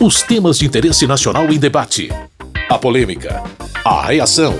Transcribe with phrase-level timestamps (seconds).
[0.00, 2.08] Os temas de interesse nacional em debate.
[2.70, 3.42] A polêmica.
[3.84, 4.54] A reação.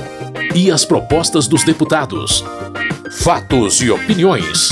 [0.52, 2.44] E as propostas dos deputados.
[3.20, 4.70] Fatos e opiniões.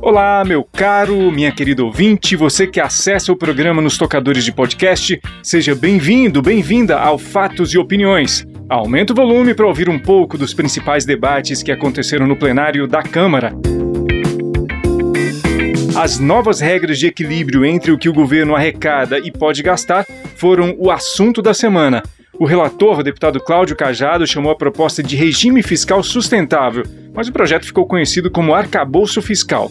[0.00, 5.20] Olá, meu caro, minha querida ouvinte, você que acessa o programa nos tocadores de podcast,
[5.42, 8.46] seja bem-vindo, bem-vinda ao Fatos e Opiniões.
[8.66, 13.02] Aumenta o volume para ouvir um pouco dos principais debates que aconteceram no plenário da
[13.02, 13.52] Câmara.
[15.94, 20.74] As novas regras de equilíbrio entre o que o governo arrecada e pode gastar foram
[20.78, 22.02] o assunto da semana.
[22.38, 27.32] O relator, o deputado Cláudio Cajado, chamou a proposta de regime fiscal sustentável, mas o
[27.32, 29.70] projeto ficou conhecido como arcabouço fiscal.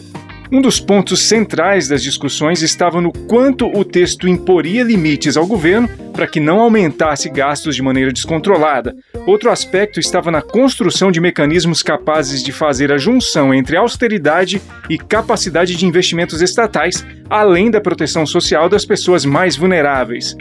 [0.52, 5.88] Um dos pontos centrais das discussões estava no quanto o texto imporia limites ao governo
[6.12, 8.94] para que não aumentasse gastos de maneira descontrolada.
[9.26, 14.60] Outro aspecto estava na construção de mecanismos capazes de fazer a junção entre austeridade
[14.90, 20.36] e capacidade de investimentos estatais, além da proteção social das pessoas mais vulneráveis.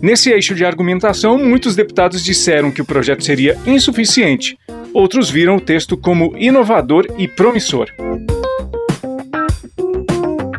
[0.00, 4.56] Nesse eixo de argumentação, muitos deputados disseram que o projeto seria insuficiente.
[4.94, 7.88] Outros viram o texto como inovador e promissor.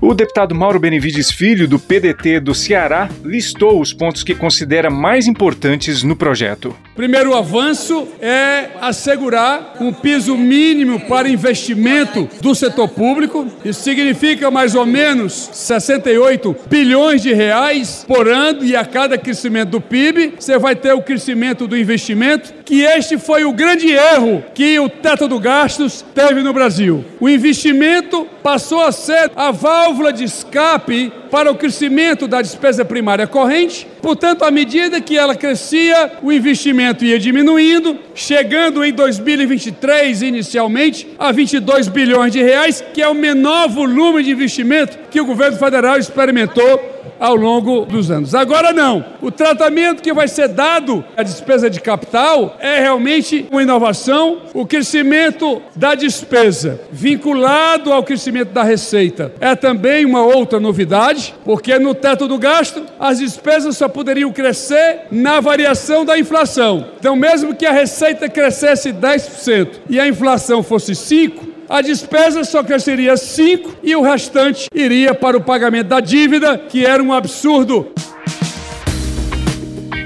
[0.08, 5.28] O deputado Mauro Benevides Filho, do PDT do Ceará, listou os pontos que considera mais
[5.28, 6.74] importantes no projeto.
[6.98, 13.46] Primeiro avanço é assegurar um piso mínimo para investimento do setor público.
[13.64, 19.70] Isso significa mais ou menos 68 bilhões de reais por ano e a cada crescimento
[19.70, 24.44] do PIB, você vai ter o crescimento do investimento, que este foi o grande erro
[24.56, 27.06] que o teto do gastos teve no Brasil.
[27.20, 33.28] O investimento passou a ser a válvula de escape para o crescimento da despesa primária
[33.28, 33.88] corrente.
[34.02, 41.32] Portanto, à medida que ela crescia, o investimento ia diminuindo, chegando em 2023 inicialmente a
[41.32, 45.98] 22 bilhões de reais, que é o menor volume de investimento que o governo federal
[45.98, 48.36] experimentou ao longo dos anos.
[48.36, 49.06] Agora não.
[49.22, 54.42] O tratamento que vai ser dado à despesa de capital é realmente uma inovação.
[54.54, 61.78] O crescimento da despesa vinculado ao crescimento da receita é também uma outra novidade, porque
[61.80, 66.88] no teto do gasto as despesas só poderiam crescer na variação da inflação.
[67.00, 72.64] Então, mesmo que a receita crescesse 10% e a inflação fosse 5, a despesa só
[72.64, 77.92] cresceria 5 e o restante iria para o pagamento da dívida, que era um absurdo.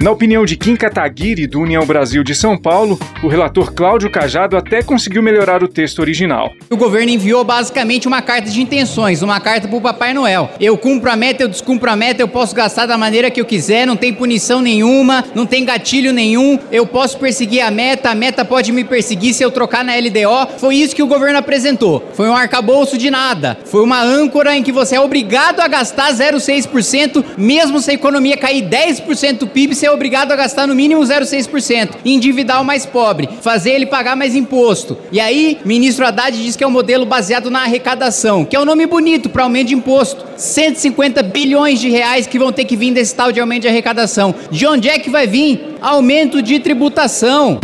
[0.01, 4.57] Na opinião de Kim Kataguiri, do União Brasil de São Paulo, o relator Cláudio Cajado
[4.57, 6.51] até conseguiu melhorar o texto original.
[6.71, 10.49] O governo enviou basicamente uma carta de intenções, uma carta para o Papai Noel.
[10.59, 13.45] Eu cumpro a meta, eu descumpro a meta, eu posso gastar da maneira que eu
[13.45, 18.15] quiser, não tem punição nenhuma, não tem gatilho nenhum, eu posso perseguir a meta, a
[18.15, 20.57] meta pode me perseguir se eu trocar na LDO.
[20.57, 22.09] Foi isso que o governo apresentou.
[22.15, 23.59] Foi um arcabouço de nada.
[23.65, 28.35] Foi uma âncora em que você é obrigado a gastar 0,6%, mesmo se a economia
[28.35, 32.85] cair 10% do PIB, você é obrigado a gastar no mínimo 0,6%, endividar o mais
[32.85, 34.97] pobre, fazer ele pagar mais imposto.
[35.11, 38.65] E aí, ministro Haddad diz que é um modelo baseado na arrecadação, que é um
[38.65, 40.25] nome bonito para aumento de imposto.
[40.37, 44.33] 150 bilhões de reais que vão ter que vir desse tal de aumento de arrecadação.
[44.49, 45.75] De onde é que vai vir?
[45.81, 47.59] Aumento de tributação.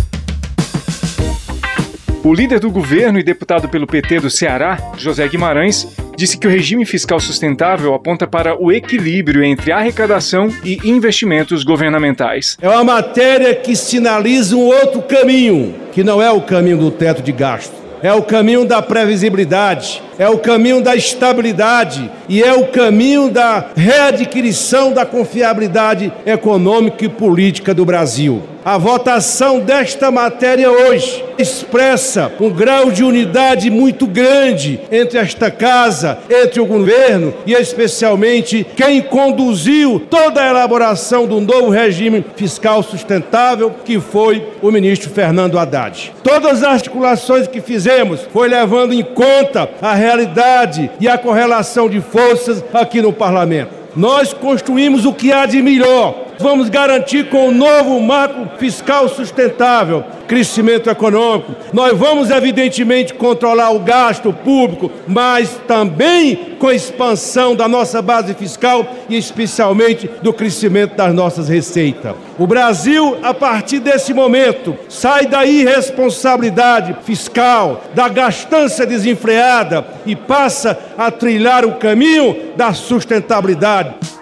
[2.24, 5.88] O líder do governo e deputado pelo PT do Ceará, José Guimarães,
[6.18, 12.58] disse que o regime fiscal sustentável aponta para o equilíbrio entre arrecadação e investimentos governamentais.
[12.60, 17.22] É uma matéria que sinaliza um outro caminho, que não é o caminho do teto
[17.22, 17.74] de gasto.
[18.02, 23.66] É o caminho da previsibilidade, é o caminho da estabilidade e é o caminho da
[23.76, 28.42] readquirição da confiabilidade econômica e política do Brasil.
[28.68, 36.18] A votação desta matéria hoje expressa um grau de unidade muito grande entre esta casa,
[36.30, 43.74] entre o governo e especialmente quem conduziu toda a elaboração do novo regime fiscal sustentável,
[43.86, 46.12] que foi o ministro Fernando Haddad.
[46.22, 52.00] Todas as articulações que fizemos foi levando em conta a realidade e a correlação de
[52.00, 53.72] forças aqui no parlamento.
[53.94, 60.04] Nós construímos o que há de melhor Vamos garantir com o novo marco fiscal sustentável
[60.28, 61.56] crescimento econômico.
[61.74, 68.34] Nós vamos, evidentemente, controlar o gasto público, mas também com a expansão da nossa base
[68.34, 72.14] fiscal e, especialmente, do crescimento das nossas receitas.
[72.38, 80.78] O Brasil, a partir desse momento, sai da irresponsabilidade fiscal, da gastança desenfreada e passa
[80.98, 84.17] a trilhar o caminho da sustentabilidade.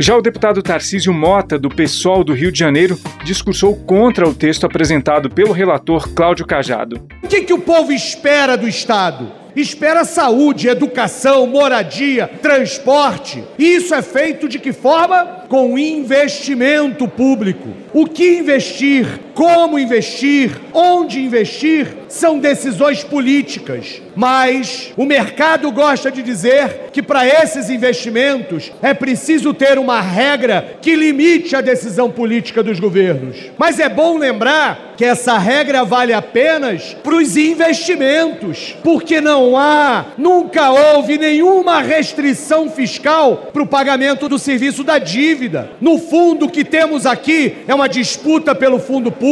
[0.00, 4.64] Já o deputado Tarcísio Mota, do PSOL do Rio de Janeiro, discursou contra o texto
[4.64, 7.06] apresentado pelo relator Cláudio Cajado.
[7.22, 9.40] O que, que o povo espera do Estado?
[9.54, 13.42] espera saúde, educação, moradia, transporte.
[13.58, 15.44] E isso é feito de que forma?
[15.48, 17.68] Com investimento público.
[17.92, 19.06] O que investir,
[19.40, 24.02] como investir, onde investir, são decisões políticas.
[24.14, 30.76] Mas o mercado gosta de dizer que para esses investimentos é preciso ter uma regra
[30.82, 33.36] que limite a decisão política dos governos.
[33.56, 40.08] Mas é bom lembrar que essa regra vale apenas para os investimentos, porque não há,
[40.18, 45.70] nunca houve nenhuma restrição fiscal para o pagamento do serviço da dívida.
[45.80, 49.29] No fundo, o que temos aqui é uma disputa pelo fundo público,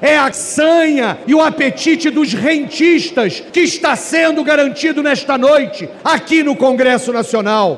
[0.00, 6.42] é a sanha e o apetite dos rentistas que está sendo garantido nesta noite aqui
[6.42, 7.76] no Congresso Nacional.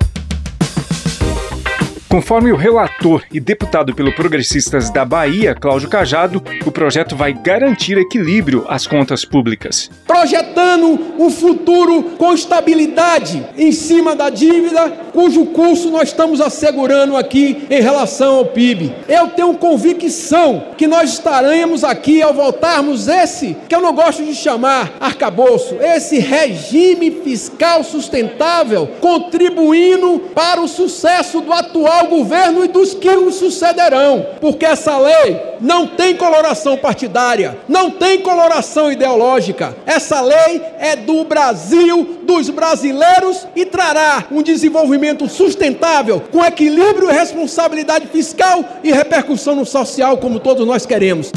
[2.09, 7.99] Conforme o relator e deputado pelo Progressistas da Bahia, Cláudio Cajado, o projeto vai garantir
[7.99, 9.91] equilíbrio às contas públicas.
[10.07, 17.67] Projetando um futuro com estabilidade em cima da dívida, cujo curso nós estamos assegurando aqui
[17.71, 18.95] em relação ao PIB.
[19.09, 24.35] Eu tenho convicção que nós estaremos aqui ao voltarmos esse, que eu não gosto de
[24.35, 32.93] chamar arcabouço, esse regime fiscal sustentável, contribuindo para o sucesso do atual governo e dos
[32.93, 39.75] que o sucederão, porque essa lei não tem coloração partidária, não tem coloração ideológica.
[39.87, 47.13] Essa lei é do Brasil, dos brasileiros e trará um desenvolvimento sustentável, com equilíbrio e
[47.13, 51.31] responsabilidade fiscal e repercussão no social, como todos nós queremos.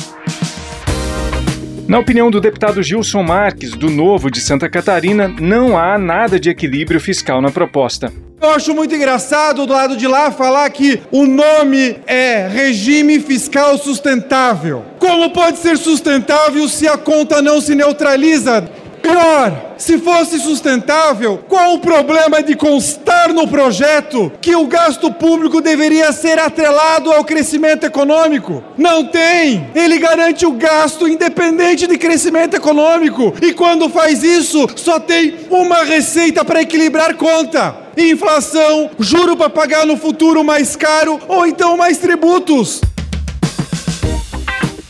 [1.88, 6.48] Na opinião do deputado Gilson Marques, do Novo de Santa Catarina, não há nada de
[6.48, 8.14] equilíbrio fiscal na proposta.
[8.42, 13.78] Eu acho muito engraçado do lado de lá falar que o nome é regime fiscal
[13.78, 14.86] sustentável.
[14.98, 18.70] Como pode ser sustentável se a conta não se neutraliza?
[19.02, 25.62] Pior, se fosse sustentável, qual o problema de constar no projeto que o gasto público
[25.62, 28.64] deveria ser atrelado ao crescimento econômico?
[28.78, 29.70] Não tem!
[29.74, 33.34] Ele garante o gasto independente de crescimento econômico.
[33.42, 39.86] E quando faz isso, só tem uma receita para equilibrar conta inflação, juro para pagar
[39.86, 42.82] no futuro mais caro ou então mais tributos.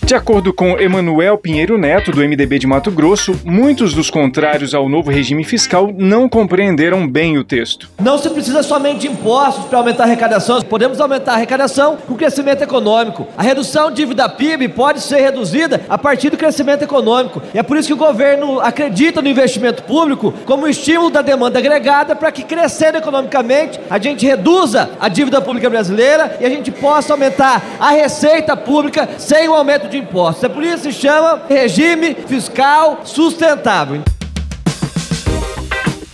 [0.10, 4.90] De acordo com Emanuel Pinheiro Neto, do MDB de Mato Grosso, muitos dos contrários ao
[4.90, 7.88] novo regime fiscal não compreenderam bem o texto.
[8.02, 12.16] Não se precisa somente de impostos para aumentar a arrecadação, podemos aumentar a arrecadação com
[12.16, 13.28] crescimento econômico.
[13.38, 17.40] A redução de dívida PIB pode ser reduzida a partir do crescimento econômico.
[17.54, 21.60] E é por isso que o governo acredita no investimento público como estímulo da demanda
[21.60, 26.72] agregada para que, crescendo economicamente, a gente reduza a dívida pública brasileira e a gente
[26.72, 30.44] possa aumentar a receita pública sem o aumento de impostos.
[30.44, 34.02] É por isso que se chama regime fiscal sustentável.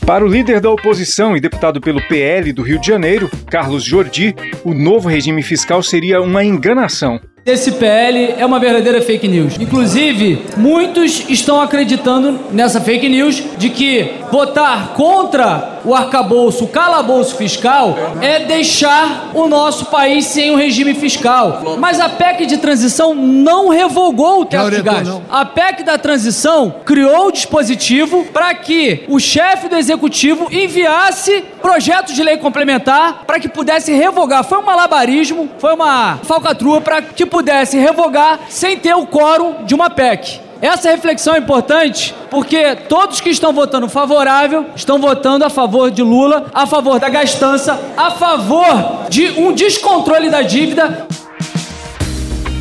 [0.06, 4.36] Para o líder da oposição e deputado pelo PL do Rio de Janeiro, Carlos Jordi,
[4.64, 7.20] o novo regime fiscal seria uma enganação.
[7.44, 9.58] Esse PL é uma verdadeira fake news.
[9.60, 17.36] Inclusive, muitos estão acreditando nessa fake news de que votar contra o arcabouço, o calabouço
[17.36, 21.78] fiscal, é deixar o nosso país sem um regime fiscal.
[21.80, 25.22] Mas a PEC de transição não revogou o teto de gastos.
[25.30, 32.14] A PEC da transição criou o dispositivo para que o chefe do executivo enviasse projetos
[32.14, 34.44] de lei complementar para que pudesse revogar.
[34.44, 39.74] Foi um malabarismo, foi uma falcatrua para que pudesse revogar sem ter o quórum de
[39.74, 40.45] uma PEC.
[40.62, 46.02] Essa reflexão é importante porque todos que estão votando favorável estão votando a favor de
[46.02, 51.08] Lula, a favor da gastança, a favor de um descontrole da dívida.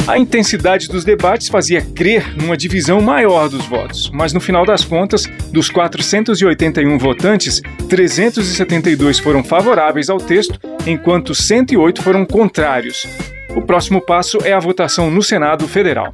[0.06, 4.84] A intensidade dos debates fazia crer numa divisão maior dos votos, mas no final das
[4.84, 13.06] contas, dos 481 votantes, 372 foram favoráveis ao texto, enquanto 108 foram contrários.
[13.56, 16.12] O próximo passo é a votação no Senado Federal.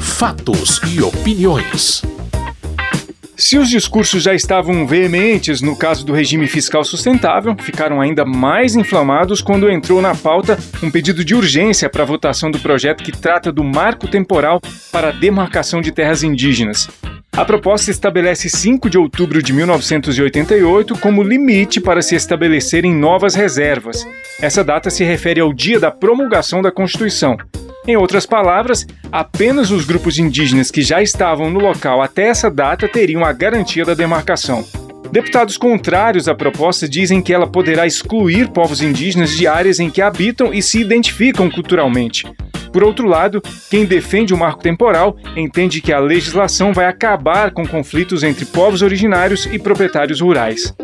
[0.00, 2.02] Fatos e opiniões.
[3.36, 8.74] Se os discursos já estavam veementes no caso do regime fiscal sustentável, ficaram ainda mais
[8.74, 13.12] inflamados quando entrou na pauta um pedido de urgência para a votação do projeto que
[13.12, 16.88] trata do marco temporal para a demarcação de terras indígenas.
[17.32, 24.04] A proposta estabelece 5 de outubro de 1988 como limite para se estabelecerem novas reservas.
[24.40, 27.36] Essa data se refere ao dia da promulgação da Constituição.
[27.88, 32.86] Em outras palavras, apenas os grupos indígenas que já estavam no local até essa data
[32.86, 34.62] teriam a garantia da demarcação.
[35.10, 40.02] Deputados contrários à proposta dizem que ela poderá excluir povos indígenas de áreas em que
[40.02, 42.30] habitam e se identificam culturalmente.
[42.70, 43.40] Por outro lado,
[43.70, 48.82] quem defende o marco temporal entende que a legislação vai acabar com conflitos entre povos
[48.82, 50.74] originários e proprietários rurais.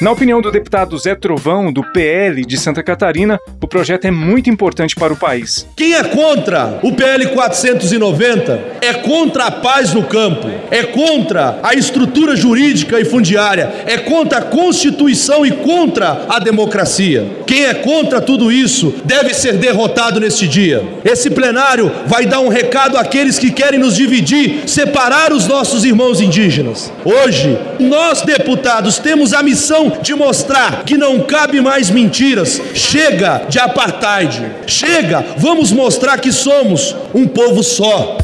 [0.00, 4.48] Na opinião do deputado Zé Trovão, do PL de Santa Catarina, o projeto é muito
[4.48, 5.66] importante para o país.
[5.76, 11.74] Quem é contra o PL 490 é contra a paz no campo, é contra a
[11.74, 17.26] estrutura jurídica e fundiária, é contra a Constituição e contra a democracia.
[17.46, 20.82] Quem é contra tudo isso deve ser derrotado neste dia.
[21.04, 26.22] Esse plenário vai dar um recado àqueles que querem nos dividir, separar os nossos irmãos
[26.22, 26.90] indígenas.
[27.04, 32.60] Hoje, nós deputados temos a missão de mostrar que não cabe mais mentiras.
[32.74, 34.42] Chega de apartheid.
[34.66, 38.18] Chega, vamos mostrar que somos um povo só.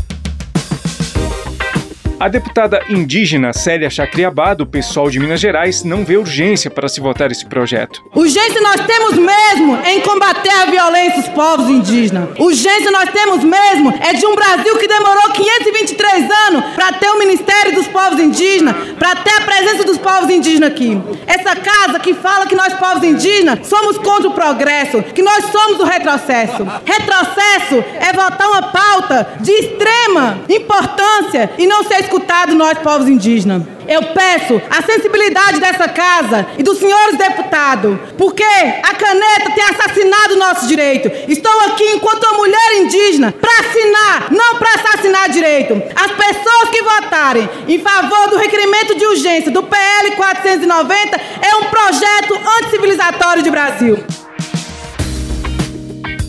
[2.18, 6.99] A deputada indígena Célia Chacriabá, do PSOL de Minas Gerais, não vê urgência para se
[6.99, 8.02] votar esse projeto.
[8.14, 12.30] Urgência nós temos mesmo em combater a violência dos povos indígenas.
[12.38, 17.18] Urgência nós temos mesmo é de um Brasil que demorou 523 anos para ter o
[17.18, 20.99] Ministério dos Povos Indígenas, para ter a presença dos povos indígenas aqui.
[21.26, 25.80] Essa casa que fala que nós, povos indígenas, somos contra o progresso, que nós somos
[25.80, 26.66] o retrocesso.
[26.82, 33.62] Retrocesso é votar uma pauta de extrema importância e não ser escutado nós, povos indígenas.
[33.86, 40.34] Eu peço a sensibilidade dessa casa e dos senhores deputados, porque a caneta tem assassinado
[40.34, 41.10] o nosso direito.
[41.28, 45.75] Estou aqui enquanto mulher indígena para assinar, não para assassinar direito.
[45.94, 51.64] As pessoas que votarem em favor do requerimento de urgência do PL 490 é um
[51.64, 53.98] projeto anticivilizatório de Brasil.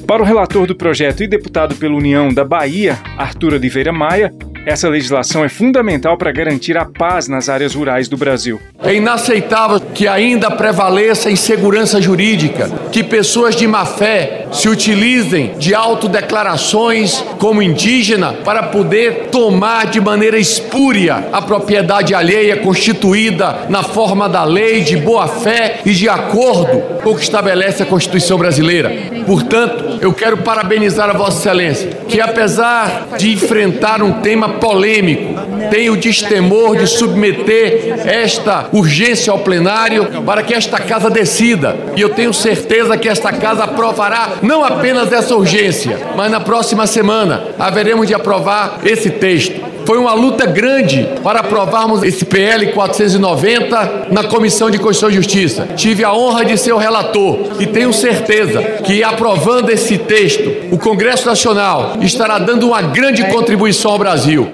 [0.07, 4.34] Para o relator do projeto e deputado pela União da Bahia, Arthur Oliveira Maia,
[4.68, 8.60] essa legislação é fundamental para garantir a paz nas áreas rurais do Brasil.
[8.84, 15.54] É inaceitável que ainda prevaleça a insegurança jurídica, que pessoas de má fé se utilizem
[15.58, 23.84] de autodeclarações como indígena para poder tomar de maneira espúria a propriedade alheia constituída na
[23.84, 28.38] forma da lei, de boa fé e de acordo com o que estabelece a Constituição
[28.38, 28.92] brasileira.
[29.26, 35.36] Portanto, eu quero parabenizar a Vossa Excelência, que apesar de enfrentar um tema polêmico,
[35.70, 41.75] tem o destemor de submeter esta urgência ao plenário para que esta casa decida.
[41.96, 46.88] E eu tenho certeza que esta casa aprovará não apenas essa urgência, mas na próxima
[46.88, 49.76] semana haveremos de aprovar esse texto.
[49.88, 55.65] Foi uma luta grande para aprovarmos esse PL 490 na Comissão de Constituição e Justiça.
[55.77, 60.77] Tive a honra de ser o relator e tenho certeza que aprovando esse texto, o
[60.77, 64.51] Congresso Nacional estará dando uma grande contribuição ao Brasil.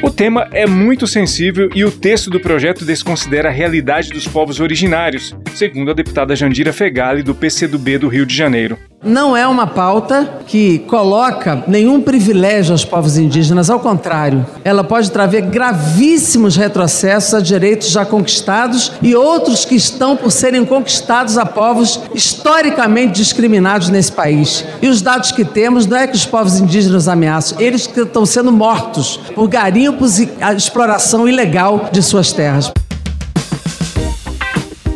[0.00, 4.60] O tema é muito sensível e o texto do projeto desconsidera a realidade dos povos
[4.60, 8.78] originários, segundo a deputada Jandira Fegali, do PCdoB do Rio de Janeiro.
[9.06, 15.12] Não é uma pauta que coloca nenhum privilégio aos povos indígenas, ao contrário, ela pode
[15.12, 21.46] trazer gravíssimos retrocessos a direitos já conquistados e outros que estão por serem conquistados a
[21.46, 24.64] povos historicamente discriminados nesse país.
[24.82, 28.26] E os dados que temos não é que os povos indígenas ameaçam, eles que estão
[28.26, 32.72] sendo mortos por garimpos e a exploração ilegal de suas terras.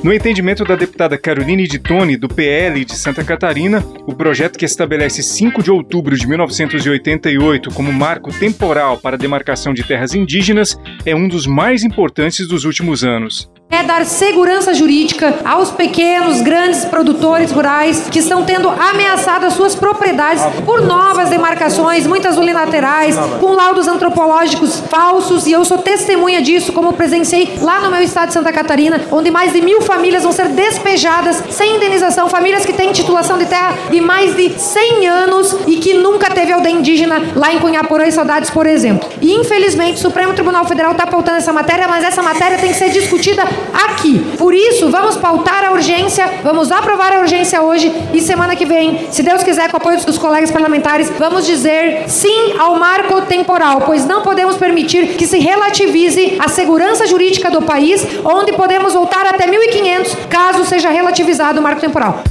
[0.03, 4.65] No entendimento da deputada Caroline de Tone, do PL de Santa Catarina, o projeto que
[4.65, 10.81] estabelece 5 de outubro de 1988 como marco temporal para a demarcação de terras indígenas
[11.05, 16.85] é um dos mais importantes dos últimos anos é dar segurança jurídica aos pequenos, grandes
[16.85, 23.87] produtores rurais que estão tendo ameaçadas suas propriedades por novas demarcações, muitas unilaterais, com laudos
[23.87, 28.53] antropológicos falsos, e eu sou testemunha disso, como presenciei lá no meu estado de Santa
[28.53, 33.39] Catarina, onde mais de mil famílias vão ser despejadas sem indenização, famílias que têm titulação
[33.39, 37.61] de terra de mais de 100 anos e que nunca teve aldeia indígena lá em
[37.61, 39.09] Cunhaporã e Saudades, por exemplo.
[39.23, 42.79] E infelizmente o Supremo Tribunal Federal está pautando essa matéria, mas essa matéria tem que
[42.79, 44.35] ser discutida aqui.
[44.39, 49.09] Por isso, vamos pautar a urgência, vamos aprovar a urgência hoje e semana que vem,
[49.11, 53.83] se Deus quiser, com o apoio dos colegas parlamentares, vamos dizer sim ao marco temporal,
[53.83, 59.27] pois não podemos permitir que se relativize a segurança jurídica do país, onde podemos voltar
[59.27, 62.23] até 1500 caso seja relativizado o marco temporal.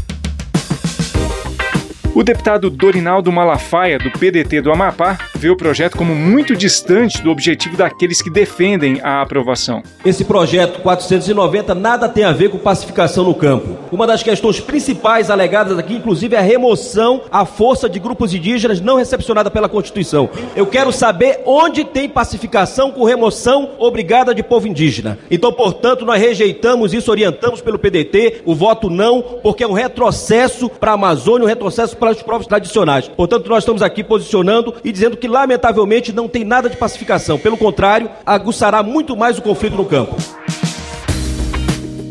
[2.20, 7.32] O deputado Dorinaldo Malafaia, do PDT do Amapá, vê o projeto como muito distante do
[7.32, 9.82] objetivo daqueles que defendem a aprovação.
[10.04, 13.78] Esse projeto 490 nada tem a ver com pacificação no campo.
[13.90, 18.82] Uma das questões principais alegadas aqui, inclusive, é a remoção à força de grupos indígenas
[18.82, 20.30] não recepcionada pela Constituição.
[20.58, 25.18] Eu quero saber onde tem pacificação com remoção obrigada de povo indígena.
[25.32, 30.68] Então, portanto, nós rejeitamos isso, orientamos pelo PDT o voto não, porque é um retrocesso
[30.68, 33.08] para a Amazônia, um retrocesso para os povos tradicionais.
[33.08, 37.38] Portanto, nós estamos aqui posicionando e dizendo que, lamentavelmente, não tem nada de pacificação.
[37.38, 40.16] Pelo contrário, aguçará muito mais o conflito no campo.